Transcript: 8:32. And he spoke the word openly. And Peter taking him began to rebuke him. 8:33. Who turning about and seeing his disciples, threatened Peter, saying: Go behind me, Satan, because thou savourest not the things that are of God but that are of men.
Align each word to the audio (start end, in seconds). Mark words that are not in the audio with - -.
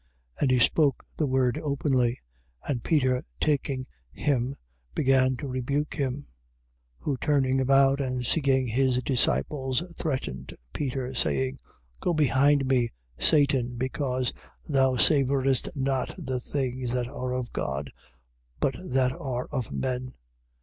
8:32. 0.37 0.41
And 0.41 0.51
he 0.51 0.59
spoke 0.59 1.05
the 1.15 1.27
word 1.27 1.59
openly. 1.59 2.19
And 2.67 2.83
Peter 2.83 3.23
taking 3.39 3.85
him 4.11 4.55
began 4.95 5.37
to 5.37 5.47
rebuke 5.47 5.93
him. 5.93 6.21
8:33. 7.01 7.01
Who 7.01 7.17
turning 7.17 7.59
about 7.61 8.01
and 8.01 8.25
seeing 8.25 8.65
his 8.65 9.03
disciples, 9.03 9.83
threatened 9.99 10.55
Peter, 10.73 11.13
saying: 11.13 11.59
Go 11.99 12.15
behind 12.15 12.65
me, 12.65 12.89
Satan, 13.19 13.75
because 13.75 14.33
thou 14.67 14.95
savourest 14.95 15.69
not 15.75 16.15
the 16.17 16.39
things 16.39 16.93
that 16.93 17.07
are 17.07 17.35
of 17.35 17.53
God 17.53 17.91
but 18.59 18.73
that 18.83 19.11
are 19.11 19.45
of 19.51 19.71
men. 19.71 20.15